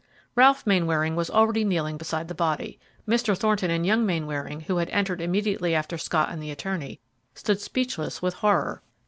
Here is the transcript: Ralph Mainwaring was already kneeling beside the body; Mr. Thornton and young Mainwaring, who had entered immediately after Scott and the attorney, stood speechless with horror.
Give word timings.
Ralph 0.35 0.65
Mainwaring 0.65 1.15
was 1.15 1.29
already 1.29 1.63
kneeling 1.63 1.95
beside 1.97 2.27
the 2.27 2.33
body; 2.33 2.79
Mr. 3.07 3.37
Thornton 3.37 3.69
and 3.69 3.85
young 3.85 4.03
Mainwaring, 4.03 4.61
who 4.61 4.77
had 4.77 4.89
entered 4.89 5.21
immediately 5.21 5.75
after 5.75 5.99
Scott 5.99 6.29
and 6.31 6.41
the 6.41 6.49
attorney, 6.49 6.99
stood 7.35 7.61
speechless 7.61 8.19
with 8.19 8.33
horror. 8.33 8.81